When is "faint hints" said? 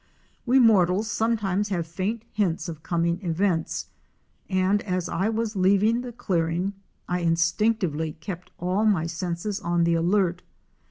1.85-2.67